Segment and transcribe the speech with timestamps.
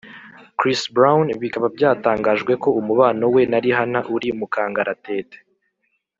[0.59, 5.37] chris brown bikaba byatangajwe ko umubano we na rihana uri mukangaratete